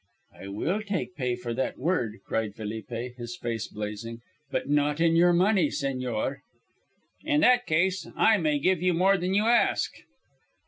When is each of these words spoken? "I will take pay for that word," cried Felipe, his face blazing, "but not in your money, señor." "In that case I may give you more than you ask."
"I 0.33 0.47
will 0.47 0.81
take 0.81 1.15
pay 1.15 1.35
for 1.35 1.53
that 1.53 1.77
word," 1.77 2.21
cried 2.25 2.55
Felipe, 2.55 2.89
his 3.17 3.37
face 3.37 3.67
blazing, 3.67 4.21
"but 4.49 4.67
not 4.67 4.99
in 4.99 5.15
your 5.15 5.31
money, 5.31 5.67
señor." 5.67 6.37
"In 7.23 7.41
that 7.41 7.67
case 7.67 8.07
I 8.15 8.37
may 8.37 8.57
give 8.57 8.81
you 8.81 8.95
more 8.95 9.19
than 9.19 9.35
you 9.35 9.43
ask." 9.43 9.91